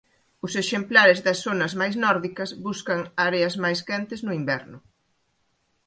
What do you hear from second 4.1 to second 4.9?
no inverno.